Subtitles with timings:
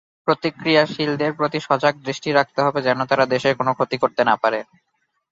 [0.27, 4.59] প্রতিক্রিয়াশীলদের প্রতি সজাগ দৃষ্টি রাখতে হবে যেন তারা দেশের কোনো ক্ষতি করতে না পারে।